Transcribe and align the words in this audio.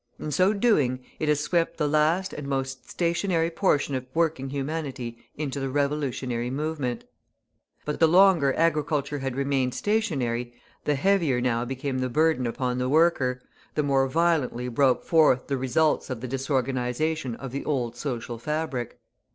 In 0.17 0.31
so 0.31 0.51
doing, 0.51 1.05
it 1.19 1.29
has 1.29 1.41
swept 1.41 1.77
the 1.77 1.87
last 1.87 2.33
and 2.33 2.47
most 2.47 2.89
stationary 2.89 3.51
portion 3.51 3.93
of 3.93 4.07
working 4.15 4.49
humanity 4.49 5.19
into 5.35 5.59
the 5.59 5.69
revolutionary 5.69 6.49
movement. 6.49 7.03
But 7.85 7.99
the 7.99 8.07
longer 8.07 8.51
agriculture 8.55 9.19
had 9.19 9.35
remained 9.35 9.75
stationary, 9.75 10.55
the 10.85 10.95
heavier 10.95 11.39
now 11.39 11.65
became 11.65 11.99
the 11.99 12.09
burden 12.09 12.47
upon 12.47 12.79
the 12.79 12.89
worker, 12.89 13.43
the 13.75 13.83
more 13.83 14.07
violently 14.07 14.67
broke 14.69 15.03
forth 15.03 15.45
the 15.45 15.57
results 15.57 16.09
of 16.09 16.19
the 16.19 16.27
disorganisation 16.27 17.35
of 17.35 17.51
the 17.51 17.63
old 17.63 17.95
social 17.95 18.39
fabric. 18.39 18.99